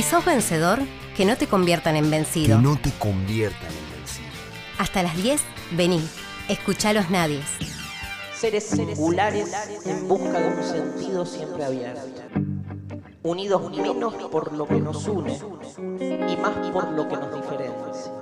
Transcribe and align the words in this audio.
Si 0.00 0.06
sos 0.06 0.24
vencedor, 0.24 0.78
que 1.14 1.26
no 1.26 1.36
te 1.36 1.46
conviertan 1.46 1.94
en 1.94 2.10
vencido. 2.10 2.56
Que 2.56 2.62
no 2.62 2.74
te 2.78 2.90
conviertan 2.92 3.68
en 3.68 3.98
vencido. 3.98 4.28
Hasta 4.78 5.02
las 5.02 5.14
10, 5.14 5.42
vení. 5.72 6.00
Escuchá 6.48 6.94
los 6.94 7.10
nadies. 7.10 7.44
Seres 8.34 8.64
singulares 8.64 9.52
en 9.84 10.08
busca 10.08 10.40
de 10.40 10.54
un 10.56 10.64
sentido 10.64 11.26
siempre 11.26 11.66
abierto. 11.66 12.00
Unidos 13.22 13.70
menos 13.70 14.14
por 14.30 14.54
lo 14.54 14.66
que 14.66 14.80
nos 14.80 15.06
une 15.06 15.38
y 16.00 16.36
más 16.38 16.70
por 16.72 16.92
lo 16.92 17.06
que 17.06 17.16
nos 17.18 17.36
diferencia. 17.36 18.19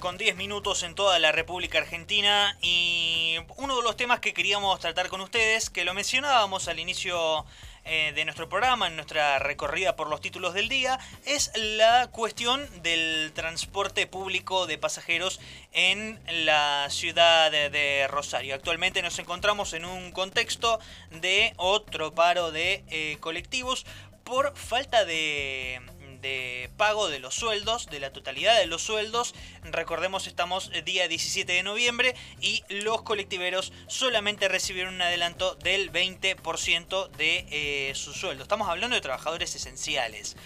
Con 0.00 0.18
10 0.18 0.34
minutos 0.34 0.82
en 0.82 0.96
toda 0.96 1.20
la 1.20 1.30
República 1.30 1.78
Argentina 1.78 2.58
y 2.60 3.36
uno 3.56 3.76
de 3.76 3.82
los 3.82 3.96
temas 3.96 4.18
que 4.18 4.34
queríamos 4.34 4.80
tratar 4.80 5.08
con 5.08 5.20
ustedes, 5.20 5.70
que 5.70 5.84
lo 5.84 5.94
mencionábamos 5.94 6.66
al 6.66 6.80
inicio 6.80 7.46
eh, 7.84 8.12
de 8.12 8.24
nuestro 8.24 8.48
programa, 8.48 8.88
en 8.88 8.96
nuestra 8.96 9.38
recorrida 9.38 9.94
por 9.94 10.08
los 10.08 10.20
títulos 10.20 10.54
del 10.54 10.68
día, 10.68 10.98
es 11.24 11.52
la 11.54 12.08
cuestión 12.08 12.68
del 12.82 13.30
transporte 13.32 14.08
público 14.08 14.66
de 14.66 14.76
pasajeros 14.76 15.40
en 15.72 16.20
la 16.44 16.88
ciudad 16.90 17.52
de, 17.52 18.08
Rosario. 18.08 18.56
Actualmente 18.56 19.02
nos 19.02 19.20
encontramos 19.20 19.72
en 19.72 19.84
un 19.84 20.10
contexto 20.10 20.80
de 21.12 21.54
otro 21.58 22.12
paro 22.12 22.50
de 22.50 22.82
eh, 22.90 23.18
colectivos 23.20 23.86
por 24.24 24.56
falta 24.56 25.04
de 25.04 25.80
de 26.26 26.70
pago 26.76 27.08
de 27.08 27.20
los 27.20 27.34
sueldos, 27.34 27.86
de 27.86 28.00
la 28.00 28.12
totalidad 28.12 28.58
de 28.58 28.66
los 28.66 28.82
sueldos. 28.82 29.34
Recordemos, 29.62 30.26
estamos 30.26 30.72
día 30.84 31.06
17 31.06 31.52
de 31.52 31.62
noviembre 31.62 32.16
y 32.40 32.64
los 32.68 33.02
colectiveros 33.02 33.72
solamente 33.86 34.48
recibieron 34.48 34.94
un 34.94 35.02
adelanto 35.02 35.54
del 35.54 35.92
20% 35.92 37.10
de 37.10 37.46
eh, 37.50 37.94
su 37.94 38.12
sueldo. 38.12 38.42
Estamos 38.42 38.68
hablando 38.68 38.96
de 38.96 39.02
trabajadores 39.02 39.54
esenciales. 39.54 40.36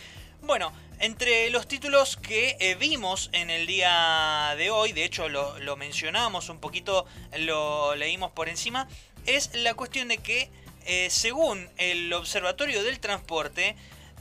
Bueno, 0.43 0.73
entre 0.99 1.49
los 1.49 1.67
títulos 1.67 2.19
que 2.19 2.57
eh, 2.61 2.75
vimos 2.75 3.31
en 3.33 3.49
el 3.49 3.67
día 3.67 4.55
de 4.59 4.71
hoy, 4.71 4.93
de 4.93 5.05
hecho 5.05 5.31
lo, 5.31 5.59
lo, 5.61 5.77
mencionamos 5.77 6.51
un 6.51 6.61
poquito, 6.61 7.07
lo 7.39 7.95
leímos 7.95 8.33
por 8.33 8.51
encima, 8.51 8.87
es 9.25 9.55
la 9.55 9.73
cuestión 9.75 10.09
de 10.09 10.19
que 10.19 10.51
eh, 10.85 11.09
según 11.11 11.69
el 11.79 12.13
Observatorio 12.13 12.83
del 12.83 13.01
Transporte, 13.01 13.77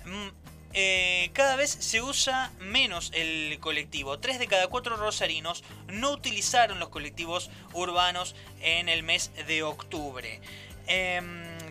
mm, 0.05 0.48
eh, 0.73 1.29
cada 1.33 1.55
vez 1.55 1.69
se 1.69 2.01
usa 2.01 2.51
menos 2.59 3.11
el 3.15 3.59
colectivo. 3.59 4.19
Tres 4.19 4.39
de 4.39 4.47
cada 4.47 4.67
cuatro 4.67 4.97
rosarinos 4.97 5.63
no 5.87 6.11
utilizaron 6.11 6.79
los 6.79 6.89
colectivos 6.89 7.49
urbanos 7.73 8.35
en 8.61 8.89
el 8.89 9.03
mes 9.03 9.31
de 9.47 9.63
octubre. 9.63 10.39
Em, 10.87 11.25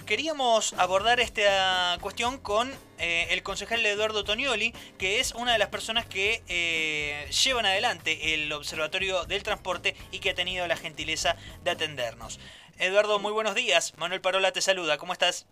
queríamos 0.06 0.74
abordar 0.74 1.18
esta 1.18 1.98
cuestión 2.00 2.38
con 2.38 2.70
eh, 2.98 3.26
el 3.30 3.42
concejal 3.42 3.84
Eduardo 3.84 4.22
Tonioli, 4.22 4.72
que 4.96 5.18
es 5.18 5.34
una 5.34 5.52
de 5.52 5.58
las 5.58 5.68
personas 5.68 6.06
que 6.06 6.42
eh, 6.48 7.26
llevan 7.44 7.66
adelante 7.66 8.34
el 8.34 8.52
Observatorio 8.52 9.24
del 9.24 9.42
Transporte 9.42 9.96
y 10.12 10.20
que 10.20 10.30
ha 10.30 10.34
tenido 10.34 10.66
la 10.68 10.76
gentileza 10.76 11.36
de 11.64 11.72
atendernos. 11.72 12.38
Eduardo, 12.78 13.18
muy 13.18 13.32
buenos 13.32 13.56
días. 13.56 13.94
Manuel 13.98 14.20
Parola 14.20 14.52
te 14.52 14.60
saluda. 14.60 14.98
¿Cómo 14.98 15.12
estás? 15.12 15.46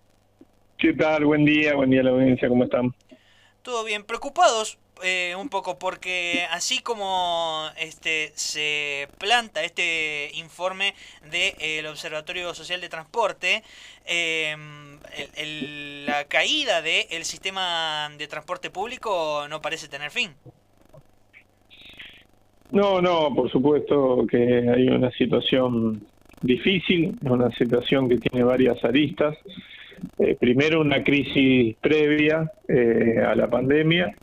¿Qué 0.79 0.93
tal? 0.93 1.25
Buen 1.25 1.45
día, 1.45 1.75
buen 1.75 1.91
día 1.91 2.05
la 2.05 2.11
audiencia. 2.11 2.49
¿Cómo 2.49 2.65
están? 2.65 2.95
Todo 3.67 3.83
bien, 3.83 4.05
preocupados 4.05 4.79
eh, 5.03 5.35
un 5.37 5.49
poco 5.49 5.77
porque 5.77 6.47
así 6.53 6.83
como 6.83 7.65
este 7.77 8.31
se 8.37 9.09
planta 9.19 9.65
este 9.65 10.31
informe 10.35 10.95
del 11.33 11.85
Observatorio 11.89 12.55
Social 12.55 12.81
de 12.81 12.89
Transporte, 12.89 13.65
em, 14.05 15.01
la 16.07 16.27
caída 16.27 16.81
del 16.81 17.25
sistema 17.25 18.09
de 18.17 18.29
transporte 18.29 18.71
público 18.71 19.47
no 19.51 19.61
parece 19.61 19.89
tener 19.89 20.13
fin. 20.13 20.31
No, 22.71 23.03
no, 23.03 23.35
por 23.35 23.51
supuesto 23.51 24.29
que 24.31 24.39
hay 24.39 24.87
una 24.87 25.11
situación 25.11 26.07
difícil, 26.41 27.19
una 27.23 27.51
situación 27.57 28.09
que 28.09 28.19
tiene 28.19 28.45
varias 28.45 28.85
aristas. 28.85 29.37
Eh, 30.19 30.37
primero 30.39 30.81
una 30.81 31.03
crisis 31.03 31.77
previa 31.81 32.51
eh, 32.69 33.21
a 33.25 33.35
la 33.35 33.49
pandemia 33.49 34.15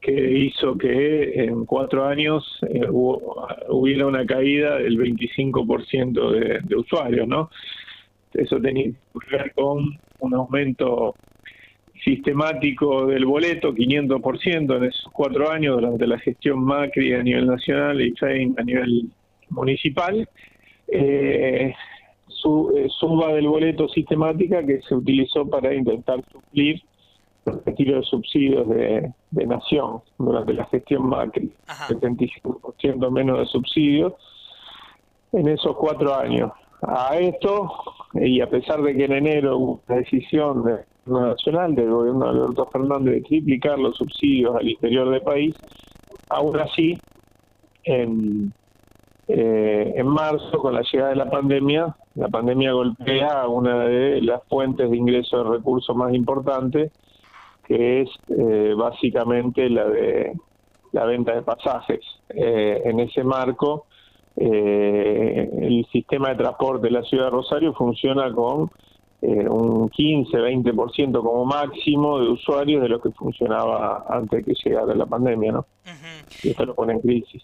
que 0.00 0.12
hizo 0.12 0.76
que 0.76 1.44
en 1.44 1.64
cuatro 1.64 2.04
años 2.04 2.44
eh, 2.68 2.86
hubiera 2.88 4.06
una 4.06 4.24
caída 4.26 4.76
del 4.76 4.98
25% 4.98 6.30
de, 6.30 6.60
de 6.62 6.76
usuarios, 6.76 7.26
¿no? 7.26 7.50
Eso 8.34 8.60
tenía 8.60 8.84
que 8.84 9.36
ver 9.36 9.52
con 9.54 9.98
un 10.20 10.34
aumento 10.34 11.14
sistemático 12.04 13.06
del 13.06 13.24
boleto, 13.24 13.74
500% 13.74 14.76
en 14.76 14.84
esos 14.84 15.08
cuatro 15.12 15.50
años 15.50 15.80
durante 15.80 16.06
la 16.06 16.18
gestión 16.18 16.64
Macri 16.64 17.14
a 17.14 17.22
nivel 17.22 17.46
nacional 17.46 18.00
y 18.00 18.12
Fein 18.12 18.54
a 18.58 18.62
nivel 18.62 19.10
municipal. 19.50 20.28
Eh, 20.88 21.74
su, 22.42 22.72
eh, 22.76 22.88
suba 22.98 23.32
del 23.32 23.48
boleto 23.48 23.88
sistemática 23.88 24.64
que 24.64 24.82
se 24.82 24.94
utilizó 24.94 25.48
para 25.48 25.72
intentar 25.74 26.22
suplir 26.30 26.82
los 27.44 27.64
retiros 27.64 28.04
de 28.04 28.10
subsidios 28.10 28.68
de, 28.68 29.12
Nación 29.46 30.02
durante 30.18 30.52
la 30.52 30.66
gestión 30.66 31.08
Macri, 31.08 31.52
75% 31.66 33.10
menos 33.10 33.38
de 33.40 33.46
subsidios 33.46 34.12
en 35.32 35.48
esos 35.48 35.76
cuatro 35.76 36.14
años. 36.14 36.52
A 36.82 37.16
esto, 37.18 37.72
y 38.14 38.40
a 38.40 38.48
pesar 38.48 38.82
de 38.82 38.94
que 38.94 39.04
en 39.04 39.12
enero 39.12 39.56
hubo 39.56 39.80
una 39.88 39.98
decisión 39.98 40.62
gobierno 41.06 41.28
nacional, 41.28 41.74
del 41.74 41.90
gobierno 41.90 42.24
de 42.24 42.30
Alberto 42.30 42.66
Fernández, 42.66 43.14
de 43.14 43.20
triplicar 43.22 43.78
los 43.78 43.96
subsidios 43.96 44.54
al 44.54 44.68
interior 44.68 45.10
del 45.10 45.22
país, 45.22 45.54
aún 46.28 46.58
así, 46.60 46.98
en, 47.84 48.52
eh, 49.28 49.94
en 49.96 50.06
marzo, 50.06 50.58
con 50.58 50.74
la 50.74 50.82
llegada 50.82 51.10
de 51.10 51.16
la 51.16 51.30
pandemia, 51.30 51.96
la 52.14 52.28
pandemia 52.28 52.72
golpea 52.72 53.46
una 53.46 53.84
de 53.84 54.20
las 54.20 54.42
fuentes 54.48 54.90
de 54.90 54.96
ingreso 54.96 55.42
de 55.42 55.50
recursos 55.58 55.96
más 55.96 56.12
importantes, 56.12 56.92
que 57.64 58.02
es 58.02 58.10
eh, 58.28 58.74
básicamente 58.76 59.68
la 59.70 59.88
de 59.88 60.32
la 60.92 61.06
venta 61.06 61.34
de 61.34 61.42
pasajes. 61.42 62.00
Eh, 62.28 62.82
en 62.84 63.00
ese 63.00 63.24
marco, 63.24 63.86
eh, 64.36 65.48
el 65.62 65.86
sistema 65.90 66.30
de 66.30 66.34
transporte 66.36 66.88
de 66.88 66.92
la 66.92 67.02
ciudad 67.02 67.24
de 67.24 67.30
Rosario 67.30 67.72
funciona 67.72 68.30
con 68.32 68.70
un 69.22 69.88
15-20% 69.88 71.22
como 71.22 71.44
máximo 71.44 72.18
de 72.18 72.28
usuarios 72.28 72.82
de 72.82 72.88
lo 72.88 73.00
que 73.00 73.10
funcionaba 73.12 74.04
antes 74.08 74.44
de 74.44 74.52
que 74.52 74.68
llegara 74.68 74.96
la 74.96 75.06
pandemia, 75.06 75.52
¿no? 75.52 75.66
Y 76.42 76.48
esto 76.48 76.66
lo 76.66 76.74
pone 76.74 76.94
en 76.94 77.00
crisis. 77.00 77.42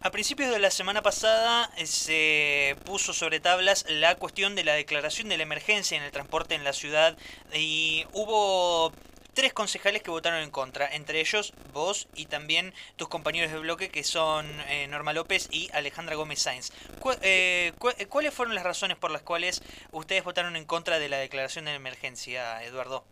A 0.00 0.12
principios 0.12 0.52
de 0.52 0.60
la 0.60 0.70
semana 0.70 1.02
pasada 1.02 1.72
eh, 1.76 1.84
se 1.84 2.76
puso 2.84 3.12
sobre 3.12 3.40
tablas 3.40 3.84
la 3.88 4.14
cuestión 4.14 4.54
de 4.54 4.62
la 4.62 4.74
declaración 4.74 5.28
de 5.28 5.36
la 5.36 5.42
emergencia 5.42 5.96
en 5.96 6.04
el 6.04 6.12
transporte 6.12 6.54
en 6.54 6.62
la 6.62 6.72
ciudad 6.72 7.16
y 7.52 8.06
hubo 8.12 8.92
tres 9.34 9.52
concejales 9.52 10.04
que 10.04 10.12
votaron 10.12 10.40
en 10.40 10.52
contra, 10.52 10.86
entre 10.86 11.18
ellos 11.18 11.52
vos 11.72 12.06
y 12.14 12.26
también 12.26 12.74
tus 12.94 13.08
compañeros 13.08 13.50
de 13.50 13.58
bloque 13.58 13.88
que 13.88 14.04
son 14.04 14.46
eh, 14.68 14.86
Norma 14.86 15.12
López 15.12 15.48
y 15.50 15.68
Alejandra 15.72 16.14
Gómez 16.14 16.42
Sáenz. 16.42 16.70
Eh, 17.22 17.72
¿Cuáles 18.08 18.32
fueron 18.32 18.54
las 18.54 18.62
razones 18.62 18.96
por 18.96 19.10
las 19.10 19.22
cuales 19.22 19.62
ustedes 19.90 20.22
votaron 20.22 20.54
en 20.54 20.64
contra 20.64 21.00
de 21.00 21.08
la 21.08 21.16
declaración 21.16 21.64
de 21.64 21.74
emergencia, 21.74 22.62
Eduardo? 22.62 23.04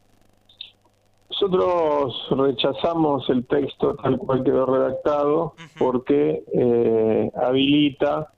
Nosotros 1.29 2.29
rechazamos 2.31 3.29
el 3.31 3.47
texto 3.47 3.95
tal 3.97 4.19
cual 4.19 4.45
quedó 4.45 4.67
redactado 4.67 5.55
porque 5.79 6.45
eh, 6.53 7.31
habilita 7.35 8.33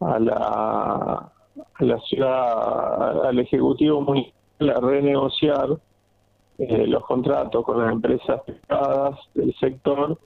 a 0.00 0.18
la, 0.18 1.32
a 1.74 1.84
la 1.84 2.00
ciudad, 2.00 3.26
al 3.26 3.38
Ejecutivo 3.38 4.00
Municipal 4.02 4.40
a 4.68 4.80
renegociar 4.80 5.78
eh, 6.58 6.86
los 6.86 7.04
contratos 7.04 7.64
con 7.64 7.82
las 7.82 7.92
empresas 7.92 8.42
privadas 8.42 9.18
del 9.34 9.54
sector 9.58 10.18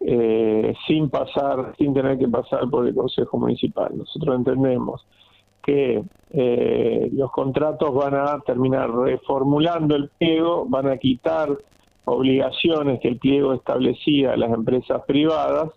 eh, 0.00 0.74
sin 0.86 1.10
pasar, 1.10 1.74
sin 1.76 1.92
tener 1.92 2.18
que 2.18 2.28
pasar 2.28 2.68
por 2.70 2.86
el 2.86 2.94
Consejo 2.94 3.38
Municipal. 3.38 3.90
Nosotros 3.96 4.36
entendemos 4.36 5.06
que 5.66 6.04
eh, 6.30 7.10
los 7.12 7.32
contratos 7.32 7.92
van 7.92 8.14
a 8.14 8.38
terminar 8.46 8.88
reformulando 8.88 9.96
el 9.96 10.08
pliego, 10.10 10.64
van 10.68 10.88
a 10.88 10.96
quitar 10.96 11.48
obligaciones 12.04 13.00
que 13.00 13.08
el 13.08 13.18
pliego 13.18 13.52
establecía 13.52 14.32
a 14.32 14.36
las 14.36 14.52
empresas 14.52 15.02
privadas 15.06 15.70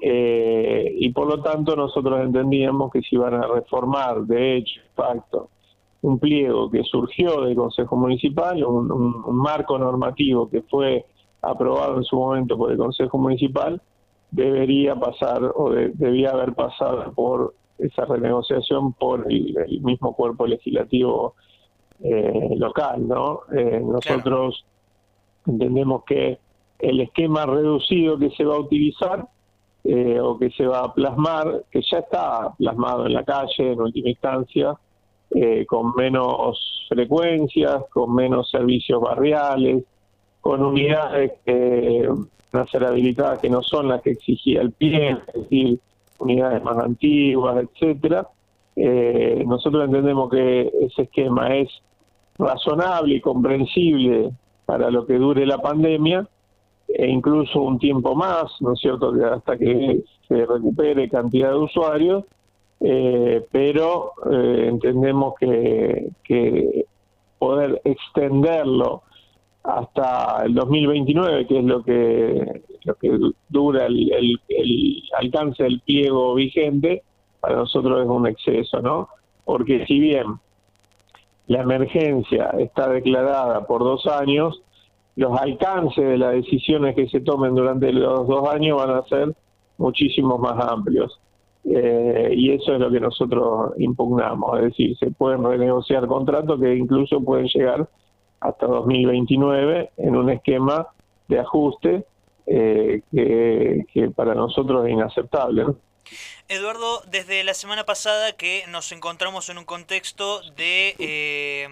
eh, 0.00 0.94
y 0.96 1.10
por 1.10 1.26
lo 1.26 1.42
tanto 1.42 1.74
nosotros 1.74 2.20
entendíamos 2.20 2.92
que 2.92 3.02
si 3.02 3.16
van 3.16 3.34
a 3.34 3.48
reformar 3.48 4.22
de 4.22 4.58
hecho 4.58 4.80
facto 4.94 5.48
un 6.02 6.20
pliego 6.20 6.70
que 6.70 6.84
surgió 6.84 7.40
del 7.40 7.56
Consejo 7.56 7.96
Municipal, 7.96 8.64
un 8.64 9.36
marco 9.36 9.76
normativo 9.76 10.48
que 10.48 10.62
fue 10.62 11.04
aprobado 11.42 11.96
en 11.96 12.04
su 12.04 12.16
momento 12.16 12.56
por 12.56 12.70
el 12.70 12.78
Consejo 12.78 13.18
Municipal, 13.18 13.82
debería 14.30 14.94
pasar 14.94 15.42
o 15.42 15.70
debía 15.70 16.30
haber 16.30 16.54
pasado 16.54 17.12
por 17.14 17.54
esa 17.78 18.04
renegociación 18.04 18.92
por 18.92 19.30
el, 19.30 19.80
mismo 19.82 20.14
cuerpo 20.14 20.46
legislativo 20.46 21.34
eh, 22.02 22.50
local, 22.56 23.06
¿no? 23.06 23.40
Eh, 23.56 23.80
nosotros 23.84 24.64
entendemos 25.46 26.04
que 26.04 26.38
el 26.78 27.00
esquema 27.00 27.46
reducido 27.46 28.18
que 28.18 28.30
se 28.30 28.44
va 28.44 28.56
a 28.56 28.60
utilizar 28.60 29.26
eh, 29.84 30.20
o 30.20 30.38
que 30.38 30.50
se 30.50 30.66
va 30.66 30.80
a 30.80 30.94
plasmar, 30.94 31.64
que 31.70 31.80
ya 31.82 31.98
está 31.98 32.54
plasmado 32.56 33.06
en 33.06 33.14
la 33.14 33.24
calle 33.24 33.72
en 33.72 33.80
última 33.80 34.10
instancia, 34.10 34.74
con 35.66 35.94
menos 35.94 36.86
frecuencias, 36.88 37.82
con 37.92 38.14
menos 38.14 38.50
servicios 38.50 38.98
barriales, 39.02 39.84
con 40.40 40.64
unidades 40.64 41.32
que 41.44 42.08
van 42.50 42.62
a 42.62 42.66
ser 42.66 42.84
habilitadas 42.84 43.38
que 43.38 43.50
no 43.50 43.62
son 43.62 43.88
las 43.88 44.00
que 44.00 44.12
exigía 44.12 44.62
el 44.62 44.72
pie, 44.72 45.18
es 45.26 45.42
decir, 45.42 45.80
unidades 46.18 46.62
más 46.62 46.78
antiguas, 46.78 47.64
etcétera. 47.64 48.28
Eh, 48.76 49.42
nosotros 49.46 49.84
entendemos 49.84 50.30
que 50.30 50.70
ese 50.82 51.02
esquema 51.02 51.56
es 51.56 51.68
razonable 52.38 53.16
y 53.16 53.20
comprensible 53.20 54.30
para 54.66 54.90
lo 54.90 55.06
que 55.06 55.14
dure 55.14 55.46
la 55.46 55.58
pandemia 55.58 56.28
e 56.86 57.06
incluso 57.06 57.60
un 57.60 57.78
tiempo 57.78 58.14
más, 58.14 58.44
¿no 58.60 58.72
es 58.72 58.80
cierto?, 58.80 59.12
hasta 59.32 59.58
que 59.58 60.02
se 60.26 60.46
recupere 60.46 61.08
cantidad 61.08 61.50
de 61.50 61.58
usuarios, 61.58 62.24
eh, 62.80 63.44
pero 63.50 64.12
eh, 64.30 64.66
entendemos 64.68 65.34
que, 65.38 66.08
que 66.24 66.86
poder 67.38 67.80
extenderlo 67.84 69.02
hasta 69.68 70.44
el 70.46 70.54
2029, 70.54 71.46
que 71.46 71.58
es 71.58 71.64
lo 71.64 71.82
que, 71.82 72.62
lo 72.84 72.94
que 72.94 73.18
dura 73.50 73.84
el, 73.84 74.10
el, 74.48 75.02
alcance 75.18 75.62
del 75.62 75.80
pliego 75.80 76.34
vigente, 76.34 77.02
para 77.40 77.56
nosotros 77.56 78.00
es 78.00 78.08
un 78.08 78.26
exceso, 78.26 78.80
¿no? 78.80 79.10
Porque 79.44 79.84
si 79.86 79.98
bien 80.00 80.24
la 81.48 81.60
emergencia 81.60 82.46
está 82.58 82.88
declarada 82.88 83.66
por 83.66 83.84
dos 83.84 84.06
años, 84.06 84.62
los 85.16 85.38
alcances 85.38 86.04
de 86.04 86.16
las 86.16 86.32
decisiones 86.32 86.94
que 86.94 87.08
se 87.08 87.20
tomen 87.20 87.54
durante 87.54 87.92
los 87.92 88.26
dos 88.26 88.48
años 88.48 88.78
van 88.78 88.96
a 88.96 89.02
ser 89.02 89.34
muchísimos 89.76 90.40
más 90.40 90.64
amplios. 90.66 91.20
Eh, 91.64 92.32
y 92.34 92.52
eso 92.52 92.72
es 92.72 92.80
lo 92.80 92.90
que 92.90 93.00
nosotros 93.00 93.72
impugnamos, 93.76 94.58
es 94.58 94.64
decir, 94.66 94.96
se 94.96 95.10
pueden 95.10 95.44
renegociar 95.44 96.06
contratos 96.06 96.58
que 96.58 96.74
incluso 96.74 97.20
pueden 97.20 97.48
llegar 97.48 97.86
hasta 98.40 98.66
2029 98.66 99.90
en 99.96 100.16
un 100.16 100.30
esquema 100.30 100.88
de 101.28 101.40
ajuste 101.40 102.04
eh, 102.46 103.02
que, 103.12 104.10
para 104.14 104.34
nosotros 104.34 104.86
es 104.86 104.92
inaceptable. 104.92 105.66
Eduardo, 106.48 107.02
desde 107.06 107.44
la 107.44 107.52
semana 107.52 107.84
pasada 107.84 108.32
que 108.32 108.64
nos 108.68 108.90
encontramos 108.92 109.50
en 109.50 109.58
un 109.58 109.66
contexto 109.66 110.40
de, 110.56 110.96
eh, 110.98 111.68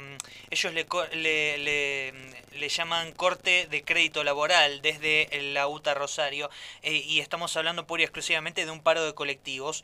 ellos 0.51 0.75
le, 0.75 0.87
le, 1.15 2.13
le, 2.59 2.69
llaman 2.69 3.13
corte 3.13 3.67
de 3.71 3.83
crédito 3.83 4.23
laboral 4.23 4.83
desde 4.83 5.31
la 5.55 5.67
UTA 5.69 5.95
Rosario 5.95 6.51
eh, 6.83 7.03
y 7.07 7.21
estamos 7.21 7.57
hablando 7.57 7.87
pura 7.87 8.03
y 8.03 8.05
exclusivamente 8.05 8.67
de 8.67 8.71
un 8.71 8.83
paro 8.83 9.07
de 9.07 9.15
colectivos 9.15 9.83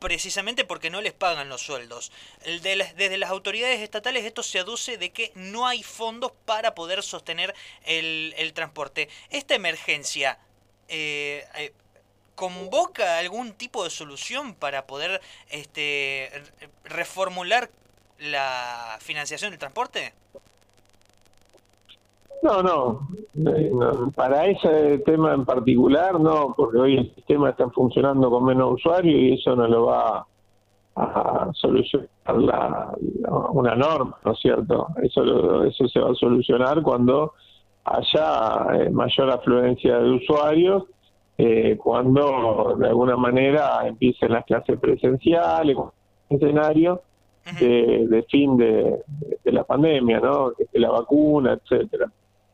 precisamente 0.00 0.64
porque 0.64 0.90
no 0.90 1.00
les 1.00 1.12
pagan 1.12 1.48
los 1.48 1.62
sueldos. 1.62 2.10
desde 2.42 3.18
las 3.18 3.30
autoridades 3.30 3.80
estatales 3.80 4.24
esto 4.24 4.42
se 4.42 4.58
aduce 4.58 4.98
de 4.98 5.10
que 5.10 5.30
no 5.36 5.68
hay 5.68 5.84
fondos 5.84 6.32
para 6.44 6.74
poder 6.74 7.04
sostener 7.04 7.54
el, 7.84 8.52
transporte. 8.54 9.08
Esta 9.28 9.54
emergencia 9.54 10.38
eh, 10.88 11.46
eh, 11.54 11.72
convoca 12.34 13.18
algún 13.18 13.52
tipo 13.52 13.84
de 13.84 13.90
solución 13.90 14.54
para 14.54 14.86
poder 14.86 15.20
este, 15.50 16.32
reformular 16.84 17.70
la 18.18 18.98
financiación 19.00 19.50
del 19.50 19.58
transporte? 19.58 20.14
No, 22.42 22.62
no, 22.62 24.12
para 24.14 24.46
ese 24.46 24.98
tema 25.00 25.34
en 25.34 25.44
particular 25.44 26.18
no, 26.18 26.54
porque 26.56 26.78
hoy 26.78 26.96
el 26.96 27.14
sistema 27.14 27.50
está 27.50 27.68
funcionando 27.68 28.30
con 28.30 28.44
menos 28.44 28.74
usuarios 28.74 29.14
y 29.14 29.34
eso 29.34 29.54
no 29.54 29.68
lo 29.68 29.86
va 29.86 30.26
a 30.96 31.50
solucionar 31.52 32.08
la, 32.26 32.92
una 33.52 33.74
norma, 33.74 34.16
¿no 34.24 34.32
es 34.32 34.38
cierto? 34.40 34.88
Eso, 35.02 35.64
eso 35.64 35.88
se 35.88 36.00
va 36.00 36.10
a 36.10 36.14
solucionar 36.14 36.82
cuando 36.82 37.34
haya 37.84 38.66
eh, 38.74 38.90
mayor 38.90 39.30
afluencia 39.30 39.98
de 39.98 40.10
usuarios, 40.10 40.84
eh, 41.38 41.76
cuando 41.82 42.76
de 42.78 42.88
alguna 42.88 43.16
manera 43.16 43.86
empiecen 43.86 44.32
las 44.32 44.44
clases 44.44 44.78
presenciales, 44.78 45.76
escenario 46.28 47.02
de, 47.58 48.06
de 48.08 48.22
fin 48.24 48.56
de, 48.56 49.02
de, 49.42 49.52
la 49.52 49.64
pandemia, 49.64 50.20
¿no? 50.20 50.50
De 50.50 50.78
la 50.78 50.90
vacuna, 50.90 51.54
etcétera. 51.54 52.10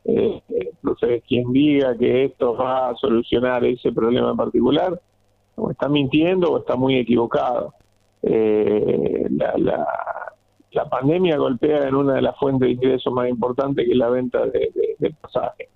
Eh, 0.07 0.41
entonces, 0.49 1.21
quien 1.27 1.51
diga 1.51 1.97
que 1.97 2.25
esto 2.25 2.55
va 2.55 2.89
a 2.89 2.95
solucionar 2.95 3.63
ese 3.65 3.91
problema 3.91 4.31
en 4.31 4.37
particular, 4.37 5.01
o 5.55 5.71
está 5.71 5.89
mintiendo 5.89 6.51
o 6.51 6.59
está 6.59 6.75
muy 6.75 6.95
equivocado. 6.95 7.73
Eh, 8.23 9.27
la, 9.29 9.85
pandemia 10.89 11.37
golpea 11.37 11.87
en 11.87 11.95
una 11.95 12.13
de 12.15 12.21
las 12.21 12.37
fuentes 12.37 12.67
de 12.67 12.73
ingresos 12.73 13.11
más 13.11 13.27
importantes 13.27 13.85
que 13.85 13.91
es 13.91 13.97
la 13.97 14.09
venta 14.09 14.45
de, 14.45 14.71
de, 14.99 15.11
pasajes. 15.19 15.67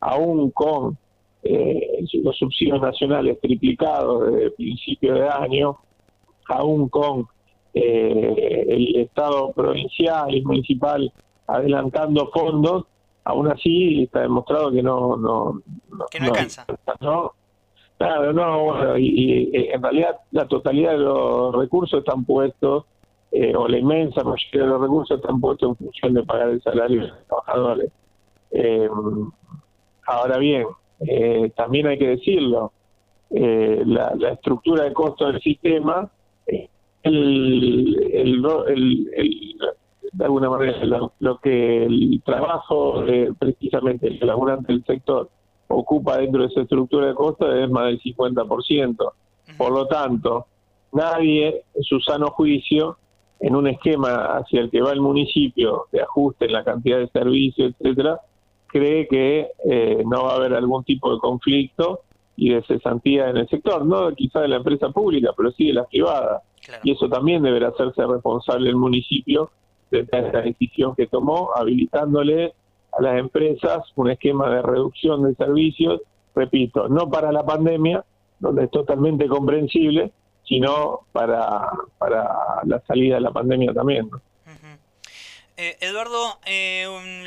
Aún 0.00 0.50
con 0.50 0.96
eh, 1.42 2.04
los 2.22 2.36
subsidios 2.36 2.80
nacionales 2.80 3.40
triplicados 3.40 4.26
desde 4.26 4.44
el 4.44 4.52
principio 4.52 5.14
de 5.14 5.28
año, 5.28 5.78
aún 6.48 6.88
con 6.88 7.26
eh, 7.72 8.66
el 8.68 8.96
Estado 8.96 9.52
provincial 9.52 10.34
y 10.34 10.42
municipal 10.42 11.10
adelantando 11.46 12.30
fondos, 12.32 12.84
aún 13.30 13.48
así 13.48 14.04
está 14.04 14.20
demostrado 14.20 14.70
que 14.70 14.82
no 14.82 15.16
no 15.16 15.62
que 16.10 16.20
no, 16.20 16.26
alcanza. 16.26 16.66
No 17.00 17.32
claro 17.98 18.32
no 18.32 18.64
bueno 18.64 18.98
y, 18.98 19.50
en 19.54 19.82
realidad 19.82 20.16
la 20.32 20.46
totalidad 20.46 20.92
de 20.92 20.98
los 20.98 21.54
recursos 21.54 22.00
están 22.00 22.24
puestos 22.24 22.84
eh, 23.32 23.54
o 23.54 23.68
la 23.68 23.78
inmensa 23.78 24.24
mayoría 24.24 24.62
de 24.62 24.66
los 24.66 24.80
recursos 24.80 25.18
están 25.18 25.40
puestos 25.40 25.70
en 25.70 25.76
función 25.76 26.14
de 26.14 26.22
pagar 26.24 26.48
el 26.48 26.60
salario 26.62 27.02
de 27.02 27.08
los 27.08 27.26
trabajadores. 27.28 27.92
Eh, 28.50 28.88
ahora 30.06 30.38
bien 30.38 30.66
eh, 31.06 31.52
también 31.56 31.86
hay 31.86 31.98
que 31.98 32.08
decirlo 32.08 32.72
la, 33.30 34.12
la, 34.16 34.32
estructura 34.32 34.82
de 34.82 34.92
costo 34.92 35.28
del 35.28 35.40
sistema 35.40 36.10
el, 37.04 37.96
el, 38.12 39.10
el 39.14 39.56
de 40.12 40.24
alguna 40.24 40.50
manera 40.50 40.78
lo, 41.18 41.38
que 41.38 41.84
el 41.84 42.22
trabajo 42.24 43.04
precisamente 43.38 44.08
el 44.08 44.26
laburante 44.26 44.72
del 44.72 44.84
sector 44.84 45.28
ocupa 45.68 46.18
dentro 46.18 46.42
de 46.42 46.48
esa 46.48 46.62
estructura 46.62 47.08
de 47.08 47.14
costos 47.14 47.54
es 47.54 47.70
más 47.70 47.86
del 47.86 48.00
50%. 48.00 49.12
Por 49.56 49.72
lo 49.72 49.86
tanto, 49.86 50.46
nadie 50.92 51.64
en 51.74 51.82
su 51.82 52.00
sano 52.00 52.30
juicio, 52.30 52.98
en 53.38 53.56
un 53.56 53.68
esquema 53.68 54.36
hacia 54.36 54.60
el 54.60 54.70
que 54.70 54.82
va 54.82 54.92
el 54.92 55.00
municipio 55.00 55.86
de 55.92 56.02
ajuste 56.02 56.46
en 56.46 56.52
la 56.52 56.64
cantidad 56.64 56.98
de 56.98 57.08
servicios, 57.08 57.72
etcétera, 57.78 58.20
cree 58.66 59.06
que 59.08 59.48
eh, 59.64 60.02
no 60.06 60.24
va 60.24 60.32
a 60.32 60.36
haber 60.36 60.54
algún 60.54 60.84
tipo 60.84 61.12
de 61.12 61.20
conflicto 61.20 62.00
y 62.36 62.50
de 62.50 62.62
cesantía 62.62 63.28
en 63.28 63.36
el 63.36 63.48
sector, 63.48 63.84
no 63.84 64.12
quizá 64.14 64.40
de 64.40 64.48
la 64.48 64.56
empresa 64.56 64.90
pública, 64.90 65.32
pero 65.36 65.50
sí 65.52 65.68
de 65.68 65.74
la 65.74 65.84
privada. 65.84 66.42
Y 66.82 66.92
eso 66.92 67.08
también 67.08 67.42
deberá 67.42 67.68
hacerse 67.68 68.06
responsable 68.06 68.68
el 68.68 68.76
municipio 68.76 69.50
de 69.90 70.00
esta 70.00 70.42
decisión 70.42 70.94
que 70.94 71.06
tomó, 71.06 71.50
habilitándole 71.54 72.54
a 72.92 73.02
las 73.02 73.18
empresas 73.18 73.84
un 73.96 74.10
esquema 74.10 74.48
de 74.50 74.62
reducción 74.62 75.22
de 75.24 75.34
servicios, 75.34 76.00
repito, 76.34 76.88
no 76.88 77.10
para 77.10 77.32
la 77.32 77.44
pandemia, 77.44 78.04
donde 78.38 78.64
es 78.64 78.70
totalmente 78.70 79.28
comprensible, 79.28 80.12
sino 80.44 81.00
para, 81.12 81.70
para 81.98 82.28
la 82.64 82.80
salida 82.86 83.16
de 83.16 83.20
la 83.20 83.30
pandemia 83.30 83.72
también. 83.72 84.10
Eh, 85.62 85.76
Eduardo, 85.80 86.40
eh, 86.46 86.86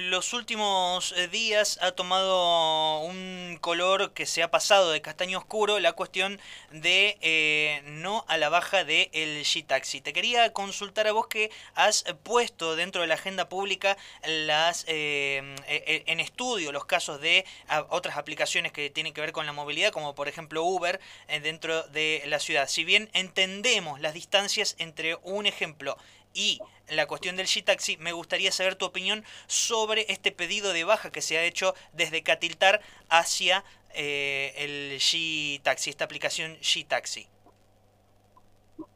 los 0.10 0.34
últimos 0.34 1.12
eh, 1.12 1.28
días 1.28 1.78
ha 1.84 1.92
tomado 1.92 3.02
un 3.02 3.60
color 3.62 4.14
que 4.14 4.26
se 4.26 4.42
ha 4.42 4.50
pasado 4.50 4.90
de 4.90 5.04
castaño 5.04 5.38
oscuro 5.38 5.80
la 5.80 5.94
cuestión 5.94 6.42
de 6.72 7.20
eh, 7.22 7.84
no 7.86 8.26
a 8.28 8.38
la 8.38 8.50
baja 8.50 8.86
del 8.86 9.10
el 9.14 9.44
G-Taxi. 9.44 10.02
Te 10.02 10.14
quería 10.14 10.52
consultar 10.52 11.06
a 11.06 11.12
vos 11.12 11.28
que 11.28 11.52
has 11.76 12.06
puesto 12.24 12.76
dentro 12.76 13.02
de 13.02 13.08
la 13.08 13.14
agenda 13.14 13.50
pública 13.50 13.98
las 14.24 14.86
en 14.88 16.20
estudio 16.20 16.72
los 16.72 16.86
casos 16.86 17.22
de 17.22 17.46
otras 17.90 18.18
aplicaciones 18.18 18.72
que 18.72 18.90
tienen 18.90 19.14
que 19.14 19.22
ver 19.22 19.32
con 19.32 19.46
la 19.46 19.54
movilidad, 19.54 19.92
como 19.92 20.16
por 20.16 20.28
ejemplo 20.28 20.64
Uber 20.64 21.00
dentro 21.44 21.84
de 21.84 22.24
la 22.26 22.40
ciudad. 22.40 22.68
Si 22.68 22.84
bien 22.84 23.12
entendemos 23.14 24.02
las 24.02 24.16
distancias 24.16 24.76
entre 24.80 25.20
un 25.22 25.46
ejemplo 25.46 26.00
y 26.34 26.60
la 26.94 27.08
cuestión 27.08 27.36
del 27.36 27.46
G-Taxi, 27.46 27.98
me 27.98 28.12
gustaría 28.12 28.52
saber 28.52 28.76
tu 28.76 28.86
opinión 28.86 29.24
sobre 29.48 30.06
este 30.10 30.32
pedido 30.32 30.74
de 30.74 30.84
baja 30.84 31.12
que 31.12 31.22
se 31.22 31.38
ha 31.38 31.44
hecho 31.44 31.74
desde 31.94 32.24
Catiltar 32.24 32.82
hacia 33.10 33.64
eh, 33.96 34.54
el 34.58 35.00
G-Taxi, 35.00 35.90
esta 35.90 36.06
aplicación 36.06 36.54
G-Taxi? 36.56 37.28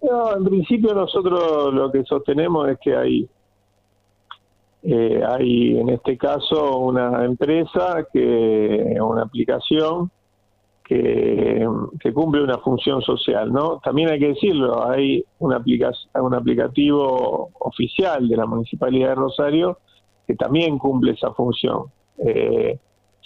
No, 0.02 0.36
en 0.36 0.44
principio 0.44 0.94
nosotros 0.94 1.74
lo 1.74 1.92
que 1.92 2.04
sostenemos 2.04 2.70
es 2.70 2.80
que 2.80 2.96
hay, 2.96 3.30
eh, 4.84 5.22
hay 5.28 5.78
en 5.78 5.90
este 5.90 6.18
caso 6.18 6.78
una 6.78 7.24
empresa, 7.26 8.06
que 8.12 8.98
una 9.00 9.24
aplicación 9.24 10.12
que, 10.88 11.68
cumple 12.14 12.42
una 12.42 12.58
función 12.60 13.02
social, 13.02 13.52
¿no? 13.52 13.80
También 13.84 14.10
hay 14.10 14.20
que 14.20 14.30
decirlo, 14.30 14.88
hay 14.90 15.24
un, 15.40 15.54
un 15.54 16.34
aplicativo 16.34 17.50
oficial 17.60 18.28
de 18.28 18.38
la 18.38 18.46
Municipalidad 18.46 19.10
de 19.10 19.16
Rosario 19.16 19.80
que 20.26 20.36
también 20.36 20.78
cumple 20.78 21.12
esa 21.12 21.34
función. 21.34 21.86
Eh, 22.26 22.80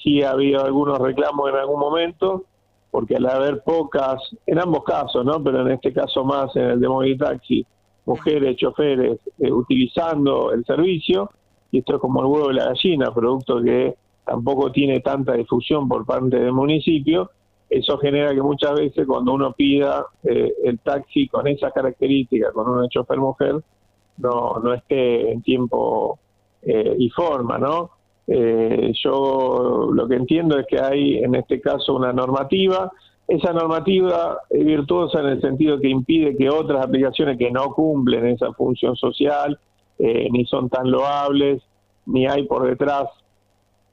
sí 0.04 0.24
ha 0.24 0.32
habido 0.32 0.66
algunos 0.66 0.98
reclamos 1.00 1.50
en 1.50 1.56
algún 1.56 1.80
momento, 1.80 2.46
porque 2.90 3.16
al 3.16 3.28
haber 3.28 3.62
pocas, 3.64 4.20
en 4.46 4.60
ambos 4.60 4.84
casos, 4.84 5.24
¿no? 5.24 5.42
Pero 5.44 5.62
en 5.62 5.72
este 5.72 5.94
caso 5.94 6.26
más 6.26 6.56
en 6.56 6.64
el 6.64 6.80
de 6.80 6.90
Movitaxi, 6.90 7.66
mujeres, 8.06 8.58
choferes, 8.58 9.20
eh, 9.38 9.52
utilizando 9.52 10.52
el 10.52 10.66
servicio, 10.66 11.30
y 11.72 11.80
esto 11.80 11.96
es 11.96 12.02
como 12.02 12.22
el 12.22 12.26
huevo 12.26 12.48
de 12.48 12.56
la 12.56 12.66
gallina, 12.66 13.14
producto 13.14 13.62
que 13.62 13.96
tampoco 14.26 14.72
tiene 14.72 15.00
tanta 15.00 15.34
difusión 15.34 15.88
por 15.88 16.06
parte 16.06 16.40
del 16.40 16.52
municipio, 16.52 17.30
eso 17.72 17.98
genera 18.00 18.34
que 18.34 18.42
muchas 18.42 18.74
veces 18.74 19.08
cuando 19.08 19.34
uno 19.34 19.54
pida 19.54 20.06
eh, 20.26 20.52
el 20.66 20.80
taxi 20.80 21.30
con 21.30 21.48
esas 21.48 21.72
características, 21.72 22.52
con 22.52 22.68
una 22.68 22.90
chofer 22.90 23.18
mujer, 23.18 23.56
no, 24.18 24.60
no 24.62 24.74
esté 24.74 25.32
en 25.32 25.42
tiempo 25.42 26.20
eh, 26.64 26.94
y 27.00 27.10
forma, 27.12 27.58
¿no? 27.58 27.92
Eh, 28.28 28.92
yo 29.02 29.90
lo 29.94 30.06
que 30.06 30.16
entiendo 30.16 30.60
es 30.60 30.68
que 30.68 30.82
hay 30.82 31.20
en 31.20 31.34
este 31.34 31.62
caso 31.62 31.96
una 31.96 32.12
normativa, 32.12 32.92
esa 33.26 33.54
normativa 33.54 34.40
es 34.50 34.66
virtuosa 34.66 35.22
en 35.22 35.28
el 35.28 35.42
sentido 35.42 35.80
que 35.80 35.88
impide 35.88 36.36
que 36.36 36.50
otras 36.50 36.86
aplicaciones 36.86 37.38
que 37.38 37.52
no 37.52 37.74
cumplen 37.74 38.28
esa 38.28 38.52
función 38.52 38.98
social, 38.98 39.58
ni 39.98 40.46
son 40.46 40.68
tan 40.68 40.90
loables, 40.90 41.62
ni 42.08 42.26
hay 42.26 42.44
por 42.48 42.68
detrás 42.68 43.08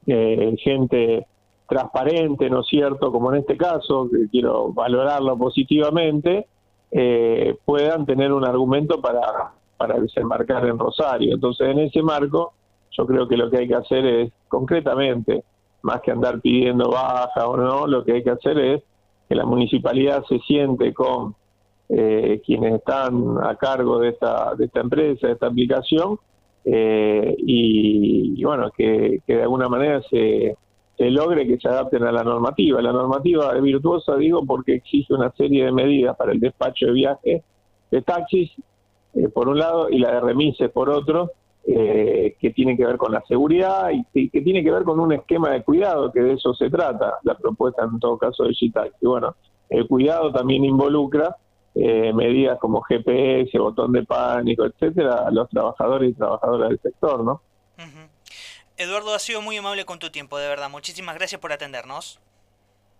gente 0.05 1.27
transparente, 1.69 2.49
¿no 2.49 2.61
es 2.61 2.67
cierto?, 2.67 3.11
como 3.11 3.31
en 3.31 3.41
este 3.41 3.55
caso, 3.55 4.09
que 4.11 4.27
quiero 4.29 4.73
valorarlo 4.73 5.37
positivamente, 5.37 6.47
eh, 6.91 7.55
puedan 7.63 8.05
tener 8.05 8.33
un 8.33 8.43
argumento 8.43 8.99
para, 8.99 9.53
para 9.77 9.99
desembarcar 9.99 10.65
en 10.65 10.79
Rosario. 10.79 11.35
Entonces, 11.35 11.69
en 11.69 11.79
ese 11.79 12.01
marco, 12.01 12.53
yo 12.91 13.05
creo 13.05 13.27
que 13.27 13.37
lo 13.37 13.49
que 13.49 13.59
hay 13.59 13.67
que 13.67 13.75
hacer 13.75 14.05
es, 14.05 14.33
concretamente, 14.47 15.43
más 15.83 16.01
que 16.01 16.11
andar 16.11 16.41
pidiendo 16.41 16.89
baja 16.89 17.47
o 17.47 17.55
no, 17.55 17.87
lo 17.87 18.03
que 18.03 18.13
hay 18.13 18.23
que 18.23 18.31
hacer 18.31 18.57
es 18.59 18.83
que 19.29 19.35
la 19.35 19.45
municipalidad 19.45 20.23
se 20.27 20.39
siente 20.39 20.93
con 20.93 21.35
eh, 21.87 22.41
quienes 22.45 22.73
están 22.75 23.37
a 23.43 23.55
cargo 23.55 23.99
de 23.99 24.09
esta, 24.09 24.55
de 24.55 24.65
esta 24.65 24.81
empresa, 24.81 25.27
de 25.27 25.33
esta 25.33 25.47
aplicación, 25.47 26.17
eh, 26.65 27.35
y, 27.37 28.43
bueno, 28.43 28.71
que 28.75 29.21
de 29.25 29.41
alguna 29.41 29.69
manera 29.69 30.01
se 30.09 30.57
se 30.99 31.09
logre 31.09 31.47
que 31.47 31.57
se 31.57 31.69
adapten 31.69 32.03
a 32.03 32.11
la 32.11 32.25
normativa. 32.25 32.81
La 32.81 32.91
normativa 32.91 33.53
virtuosa, 33.53 34.17
digo, 34.17 34.45
porque 34.45 34.75
exige 34.75 35.13
una 35.13 35.31
serie 35.31 35.63
de 35.63 35.71
medidas 35.71 36.17
para 36.17 36.33
el 36.33 36.41
despacho 36.41 36.87
de 36.87 36.91
viaje 36.91 37.43
de 37.89 38.01
taxis, 38.01 38.51
eh, 39.13 39.29
por 39.29 39.47
un 39.47 39.57
lado, 39.57 39.89
y 39.89 39.97
la 39.97 40.11
de 40.11 40.19
remises, 40.19 40.69
por 40.69 40.89
otro, 40.89 41.31
eh, 41.65 42.35
que 42.37 42.49
tiene 42.49 42.75
que 42.75 42.85
ver 42.85 42.97
con 42.97 43.13
la 43.13 43.23
seguridad 43.29 43.91
y, 44.13 44.29
que 44.29 44.41
tiene 44.41 44.61
que 44.61 44.71
ver 44.71 44.83
con 44.83 44.99
un 44.99 45.13
esquema 45.13 45.51
de 45.51 45.63
cuidado, 45.63 46.11
que 46.11 46.19
de 46.19 46.33
eso 46.33 46.53
se 46.53 46.69
trata, 46.69 47.19
la 47.23 47.35
propuesta 47.35 47.85
en 47.85 47.97
todo 47.97 48.17
caso 48.17 48.43
de 48.43 48.49
G-Taxi. 48.49 49.05
Bueno, 49.05 49.35
el 49.69 49.87
cuidado 49.87 50.33
también 50.33 50.65
involucra 50.65 51.37
eh, 51.75 52.11
medidas 52.11 52.59
como 52.59 52.81
GPS, 52.81 53.57
botón 53.57 53.93
de 53.93 54.03
pánico, 54.03 54.65
etcétera, 54.65 55.27
a 55.27 55.31
los 55.31 55.47
trabajadores 55.47 56.11
y 56.11 56.13
trabajadoras 56.15 56.69
del 56.69 56.79
sector, 56.81 57.23
¿no? 57.23 57.41
Eduardo, 58.79 59.13
ha 59.13 59.19
sido 59.19 59.41
muy 59.41 59.57
amable 59.57 59.83
con 59.83 59.99
tu 59.99 60.09
tiempo, 60.09 60.37
de 60.37 60.47
verdad. 60.47 60.69
Muchísimas 60.69 61.13
gracias 61.15 61.41
por 61.41 61.51
atendernos. 61.51 62.17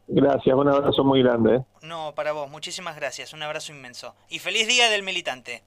Gracias, 0.10 0.54
un 0.54 0.68
abrazo 0.68 1.06
muy 1.06 1.24
grande. 1.24 1.56
¿eh? 1.56 1.64
No, 1.84 2.14
para 2.16 2.34
vos, 2.34 2.50
muchísimas 2.50 2.98
gracias, 2.98 3.32
un 3.32 3.44
abrazo 3.44 3.72
inmenso. 3.72 4.14
Y 4.28 4.40
feliz 4.40 4.68
día 4.68 4.90
del 4.90 5.04
militante. 5.04 5.64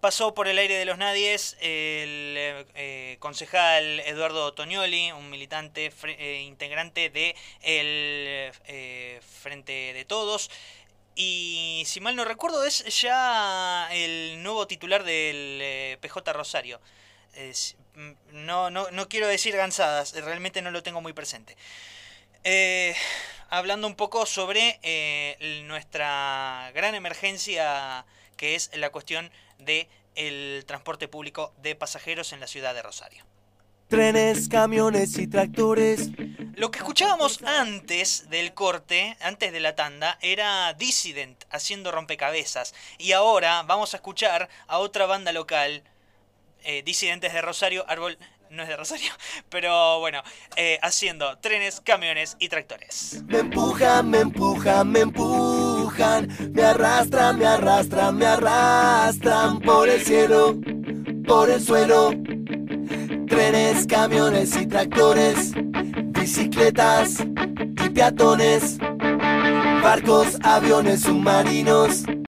Pasó 0.00 0.34
por 0.34 0.46
el 0.46 0.58
aire 0.58 0.76
de 0.76 0.84
los 0.84 0.98
nadies 0.98 1.56
el 1.60 2.36
eh, 2.76 3.16
concejal 3.18 3.98
Eduardo 4.00 4.52
Toñoli, 4.52 5.10
un 5.10 5.28
militante 5.28 5.92
eh, 6.04 6.42
integrante 6.42 7.10
de 7.10 7.34
el 7.62 8.52
Frente 9.22 9.94
de 9.94 10.04
Todos. 10.04 10.48
Y 11.16 11.82
si 11.86 12.00
mal 12.00 12.14
no 12.14 12.24
recuerdo, 12.24 12.62
es 12.64 12.84
ya 13.00 13.88
el 13.92 14.44
nuevo 14.44 14.68
titular 14.68 15.02
del 15.02 15.98
PJ 15.98 16.32
Rosario. 16.32 16.80
No, 18.32 18.70
no, 18.70 18.90
no 18.90 19.08
quiero 19.08 19.28
decir 19.28 19.56
gansadas, 19.56 20.14
realmente 20.14 20.62
no 20.62 20.70
lo 20.70 20.82
tengo 20.82 21.00
muy 21.00 21.12
presente. 21.12 21.56
Eh, 22.44 22.94
hablando 23.50 23.86
un 23.86 23.94
poco 23.94 24.26
sobre 24.26 24.80
eh, 24.82 25.62
nuestra 25.66 26.70
gran 26.74 26.94
emergencia 26.94 28.04
que 28.36 28.54
es 28.54 28.70
la 28.74 28.90
cuestión 28.90 29.30
del 29.58 29.86
el 30.14 30.64
transporte 30.66 31.06
público 31.06 31.52
de 31.62 31.74
pasajeros 31.74 32.32
en 32.32 32.40
la 32.40 32.46
ciudad 32.46 32.74
de 32.74 32.82
Rosario. 32.82 33.24
Trenes, 33.88 34.48
camiones 34.48 35.18
y 35.18 35.26
tractores. 35.26 36.08
Lo 36.54 36.70
que 36.70 36.78
escuchábamos 36.78 37.42
antes 37.42 38.30
del 38.30 38.54
corte, 38.54 39.16
antes 39.20 39.52
de 39.52 39.60
la 39.60 39.74
tanda, 39.74 40.18
era 40.22 40.72
Dissident 40.72 41.44
haciendo 41.50 41.92
rompecabezas. 41.92 42.74
Y 42.96 43.12
ahora 43.12 43.62
vamos 43.64 43.92
a 43.92 43.98
escuchar 43.98 44.48
a 44.66 44.78
otra 44.78 45.04
banda 45.04 45.32
local 45.32 45.82
eh, 46.64 46.82
disidentes 46.84 47.32
de 47.32 47.42
Rosario, 47.42 47.84
Árbol 47.88 48.18
no 48.52 48.62
es 48.62 48.68
de 48.68 48.76
Rosario, 48.76 49.10
pero 49.48 49.98
bueno, 50.00 50.22
eh, 50.56 50.78
haciendo 50.82 51.38
trenes, 51.38 51.80
camiones 51.80 52.36
y 52.38 52.48
tractores. 52.48 53.22
Me 53.26 53.38
empujan, 53.38 54.10
me 54.10 54.20
empujan, 54.20 54.90
me 54.90 55.00
empujan, 55.00 56.28
me 56.52 56.62
arrastran, 56.62 57.38
me 57.38 57.46
arrastran, 57.46 58.16
me 58.16 58.26
arrastran 58.26 59.60
por 59.60 59.88
el 59.88 60.02
cielo, 60.02 60.58
por 61.26 61.50
el 61.50 61.62
suelo. 61.62 62.10
Trenes, 63.26 63.86
camiones 63.86 64.54
y 64.56 64.66
tractores, 64.66 65.52
bicicletas 65.54 67.20
y 67.20 67.88
peatones, 67.88 68.76
barcos, 69.82 70.36
aviones, 70.42 71.00
submarinos 71.00 72.04